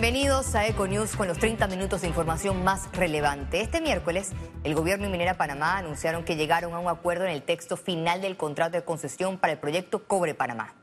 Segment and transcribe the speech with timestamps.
[0.00, 3.60] Bienvenidos a Econews con los 30 minutos de información más relevante.
[3.60, 4.30] Este miércoles,
[4.62, 8.20] el gobierno y Minera Panamá anunciaron que llegaron a un acuerdo en el texto final
[8.20, 10.77] del contrato de concesión para el proyecto Cobre Panamá.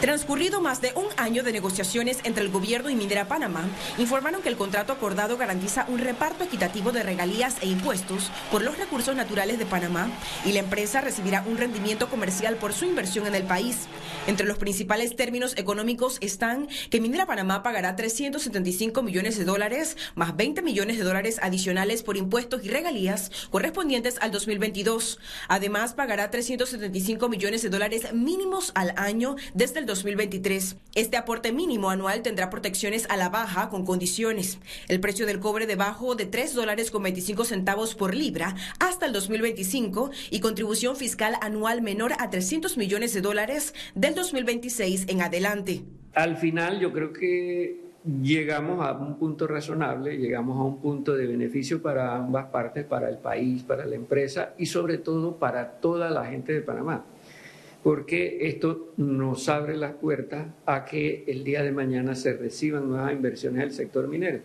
[0.00, 3.68] Transcurrido más de un año de negociaciones entre el gobierno y Minera Panamá,
[3.98, 8.78] informaron que el contrato acordado garantiza un reparto equitativo de regalías e impuestos por los
[8.78, 10.08] recursos naturales de Panamá
[10.44, 13.88] y la empresa recibirá un rendimiento comercial por su inversión en el país.
[14.28, 20.36] Entre los principales términos económicos están que Minera Panamá pagará 375 millones de dólares más
[20.36, 25.18] 20 millones de dólares adicionales por impuestos y regalías correspondientes al 2022.
[25.48, 30.76] Además, pagará 375 millones de dólares mínimos al año desde el 2023.
[30.94, 34.60] Este aporte mínimo anual tendrá protecciones a la baja con condiciones.
[34.86, 39.12] El precio del cobre debajo de 3 dólares con 25 centavos por libra hasta el
[39.12, 45.82] 2025 y contribución fiscal anual menor a 300 millones de dólares del 2026 en adelante.
[46.14, 47.88] Al final yo creo que
[48.22, 53.08] llegamos a un punto razonable, llegamos a un punto de beneficio para ambas partes, para
[53.08, 57.04] el país, para la empresa y sobre todo para toda la gente de Panamá
[57.82, 63.12] porque esto nos abre las puertas a que el día de mañana se reciban nuevas
[63.12, 64.40] inversiones del sector minero.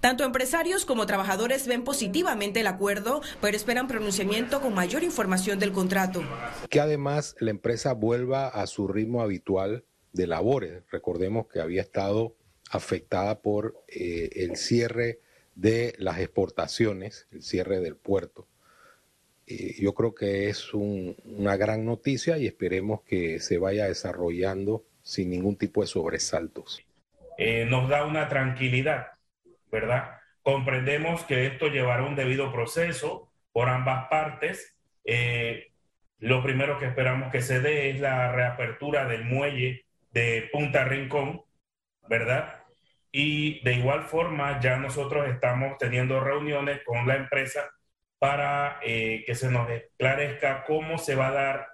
[0.00, 5.70] Tanto empresarios como trabajadores ven positivamente el acuerdo, pero esperan pronunciamiento con mayor información del
[5.70, 6.22] contrato.
[6.68, 10.82] Que además la empresa vuelva a su ritmo habitual de labores.
[10.90, 12.34] Recordemos que había estado
[12.68, 15.20] afectada por eh, el cierre
[15.54, 18.48] de las exportaciones, el cierre del puerto
[19.46, 25.56] yo creo que es una gran noticia y esperemos que se vaya desarrollando sin ningún
[25.56, 26.84] tipo de sobresaltos.
[27.38, 29.08] Eh, nos da una tranquilidad,
[29.70, 30.18] ¿verdad?
[30.42, 34.76] Comprendemos que esto llevará un debido proceso por ambas partes.
[35.04, 35.72] Eh,
[36.18, 41.42] lo primero que esperamos que se dé es la reapertura del muelle de Punta Rincón,
[42.08, 42.62] ¿verdad?
[43.10, 47.70] Y de igual forma ya nosotros estamos teniendo reuniones con la empresa
[48.22, 51.68] para eh, que se nos esclarezca cómo se va a dar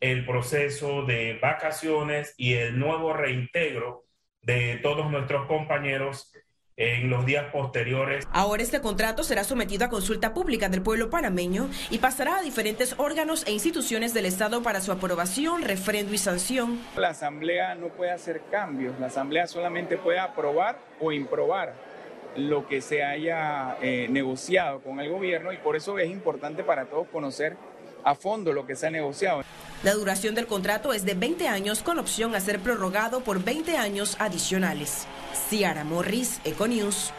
[0.00, 4.04] el proceso de vacaciones y el nuevo reintegro
[4.42, 6.30] de todos nuestros compañeros
[6.76, 8.26] en los días posteriores.
[8.32, 12.96] Ahora este contrato será sometido a consulta pública del pueblo panameño y pasará a diferentes
[12.98, 16.80] órganos e instituciones del Estado para su aprobación, refrendo y sanción.
[16.98, 21.93] La Asamblea no puede hacer cambios, la Asamblea solamente puede aprobar o improbar
[22.36, 26.86] lo que se haya eh, negociado con el gobierno y por eso es importante para
[26.86, 27.56] todos conocer
[28.04, 29.42] a fondo lo que se ha negociado.
[29.82, 33.76] La duración del contrato es de 20 años con opción a ser prorrogado por 20
[33.76, 35.06] años adicionales.
[35.48, 37.12] Ciara Morris, Econews.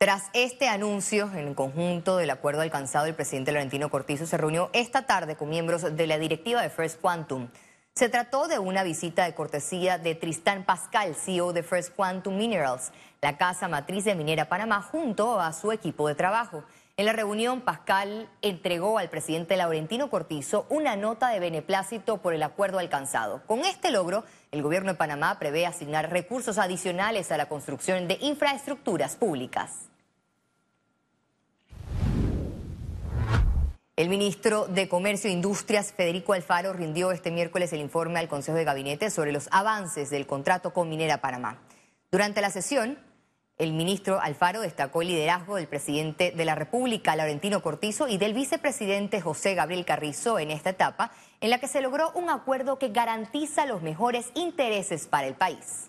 [0.00, 5.06] Tras este anuncio, en conjunto del acuerdo alcanzado, el presidente Laurentino Cortizo se reunió esta
[5.06, 7.48] tarde con miembros de la directiva de First Quantum.
[7.98, 12.92] Se trató de una visita de cortesía de Tristán Pascal, CEO de First Quantum Minerals,
[13.20, 16.62] la casa matriz de Minera Panamá, junto a su equipo de trabajo.
[16.96, 22.44] En la reunión, Pascal entregó al presidente Laurentino Cortizo una nota de beneplácito por el
[22.44, 23.42] acuerdo alcanzado.
[23.48, 24.22] Con este logro,
[24.52, 29.88] el gobierno de Panamá prevé asignar recursos adicionales a la construcción de infraestructuras públicas.
[33.98, 38.56] El ministro de Comercio e Industrias, Federico Alfaro, rindió este miércoles el informe al Consejo
[38.56, 41.58] de Gabinete sobre los avances del contrato con Minera Panamá.
[42.12, 42.96] Durante la sesión,
[43.56, 48.34] el ministro Alfaro destacó el liderazgo del presidente de la República, Laurentino Cortizo, y del
[48.34, 51.10] vicepresidente José Gabriel Carrizo en esta etapa,
[51.40, 55.87] en la que se logró un acuerdo que garantiza los mejores intereses para el país.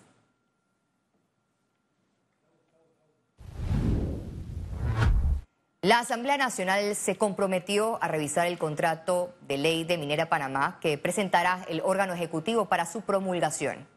[5.82, 10.98] La Asamblea Nacional se comprometió a revisar el contrato de ley de Minera Panamá que
[10.98, 13.88] presentará el órgano ejecutivo para su promulgación.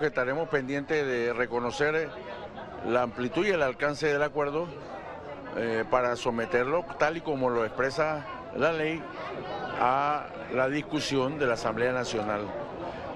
[0.00, 2.10] Estaremos pendientes de reconocer
[2.84, 4.66] la amplitud y el alcance del acuerdo
[5.56, 9.00] eh, para someterlo, tal y como lo expresa la ley,
[9.80, 12.44] a la discusión de la Asamblea Nacional.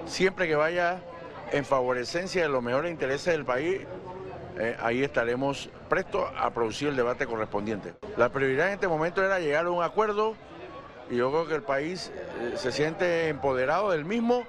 [0.05, 1.01] Siempre que vaya
[1.51, 3.81] en favorecencia de los mejores intereses del país,
[4.61, 7.95] eh, ahí estaremos prestos a producir el debate correspondiente.
[8.15, 10.35] La prioridad en este momento era llegar a un acuerdo
[11.09, 14.43] y yo creo que el país eh, se siente empoderado del mismo,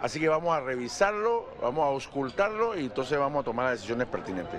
[0.00, 4.06] así que vamos a revisarlo, vamos a auscultarlo y entonces vamos a tomar las decisiones
[4.06, 4.58] pertinentes.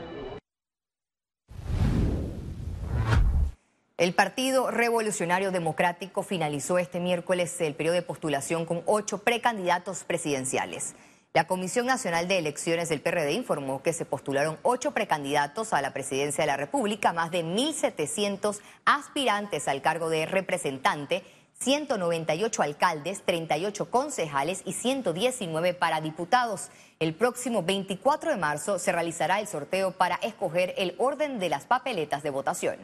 [3.97, 10.94] El Partido Revolucionario Democrático finalizó este miércoles el periodo de postulación con ocho precandidatos presidenciales.
[11.31, 15.94] La Comisión Nacional de Elecciones del PRD informó que se postularon ocho precandidatos a la
[15.94, 21.24] presidencia de la República, más de 1.700 aspirantes al cargo de representante,
[21.60, 26.70] 198 alcaldes, 38 concejales y 119 para diputados.
[26.98, 31.68] El próximo 24 de marzo se realizará el sorteo para escoger el orden de las
[31.68, 32.78] papeletas de votación.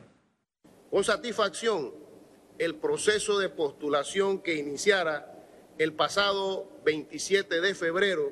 [0.91, 1.95] Con satisfacción,
[2.59, 5.34] el proceso de postulación que iniciara
[5.77, 8.31] el pasado 27 de febrero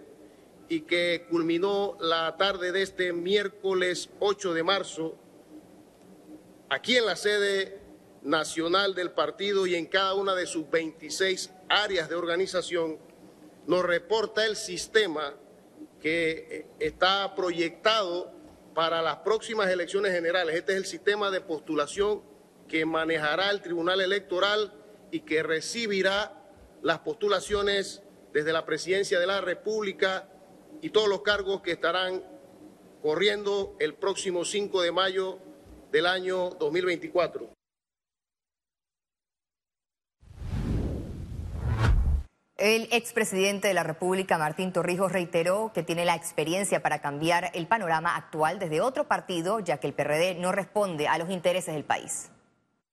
[0.69, 5.15] y que culminó la tarde de este miércoles 8 de marzo,
[6.69, 7.79] aquí en la sede
[8.21, 12.97] nacional del partido y en cada una de sus 26 áreas de organización,
[13.67, 15.35] nos reporta el sistema
[16.01, 18.31] que eh, está proyectado
[18.73, 20.55] para las próximas elecciones generales.
[20.55, 22.21] Este es el sistema de postulación
[22.67, 24.73] que manejará el Tribunal Electoral
[25.11, 26.42] y que recibirá
[26.83, 28.03] las postulaciones
[28.33, 30.29] desde la Presidencia de la República
[30.81, 32.21] y todos los cargos que estarán
[33.01, 35.39] corriendo el próximo 5 de mayo
[35.91, 37.49] del año 2024.
[42.57, 47.67] El expresidente de la República, Martín Torrijos, reiteró que tiene la experiencia para cambiar el
[47.67, 51.83] panorama actual desde otro partido, ya que el PRD no responde a los intereses del
[51.83, 52.29] país.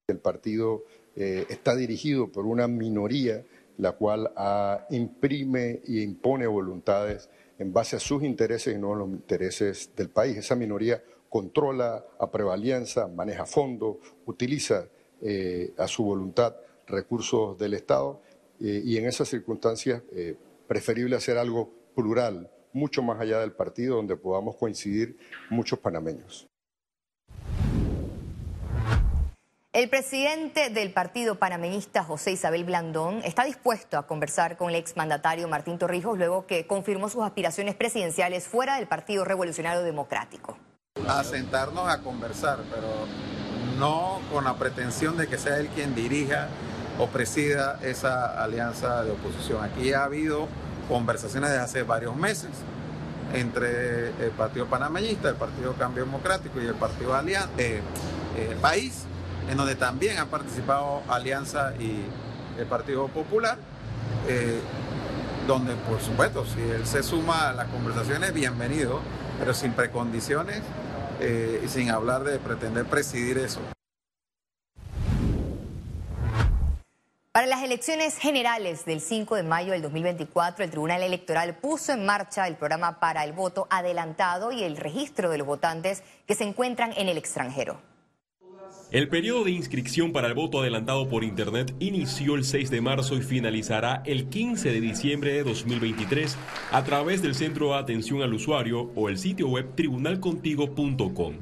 [0.08, 0.84] El partido
[1.16, 3.44] eh, está dirigido por una minoría,
[3.78, 7.28] la cual ah, imprime y impone voluntades
[7.58, 10.36] en base a sus intereses y no a los intereses del país.
[10.36, 13.96] Esa minoría controla a prevalencia, maneja fondos,
[14.26, 14.88] utiliza
[15.22, 16.56] eh, a su voluntad
[16.86, 18.20] recursos del Estado
[18.60, 20.36] eh, y en esas circunstancias eh,
[20.66, 25.16] preferible hacer algo plural, mucho más allá del partido, donde podamos coincidir
[25.50, 26.49] muchos panameños.
[29.72, 35.46] El presidente del partido panameñista, José Isabel Blandón, está dispuesto a conversar con el exmandatario
[35.46, 40.58] Martín Torrijos luego que confirmó sus aspiraciones presidenciales fuera del Partido Revolucionario Democrático.
[41.06, 42.88] A sentarnos a conversar, pero
[43.78, 46.48] no con la pretensión de que sea él quien dirija
[46.98, 49.62] o presida esa alianza de oposición.
[49.62, 50.48] Aquí ha habido
[50.88, 52.50] conversaciones desde hace varios meses
[53.32, 57.80] entre el Partido Panameñista, el Partido Cambio Democrático y el Partido Alianza, eh,
[58.36, 59.06] eh, País,
[59.50, 62.04] en donde también han participado Alianza y
[62.58, 63.58] el Partido Popular,
[64.28, 64.60] eh,
[65.48, 69.00] donde por supuesto, si él se suma a las conversaciones, bienvenido,
[69.38, 70.62] pero sin precondiciones
[71.20, 73.60] y sin hablar de pretender presidir eso.
[77.32, 82.06] Para las elecciones generales del 5 de mayo del 2024, el Tribunal Electoral puso en
[82.06, 86.44] marcha el programa para el voto adelantado y el registro de los votantes que se
[86.44, 87.89] encuentran en el extranjero.
[88.92, 93.16] El periodo de inscripción para el voto adelantado por Internet inició el 6 de marzo
[93.16, 96.36] y finalizará el 15 de diciembre de 2023
[96.72, 101.34] a través del Centro de Atención al Usuario o el sitio web tribunalcontigo.com.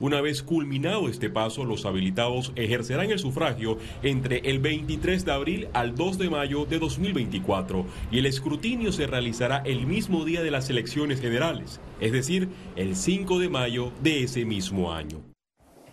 [0.00, 5.68] Una vez culminado este paso, los habilitados ejercerán el sufragio entre el 23 de abril
[5.74, 10.50] al 2 de mayo de 2024 y el escrutinio se realizará el mismo día de
[10.50, 15.35] las elecciones generales, es decir, el 5 de mayo de ese mismo año.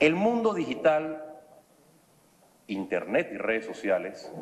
[0.03, 1.23] El mundo digital,
[2.67, 4.29] Internet y redes sociales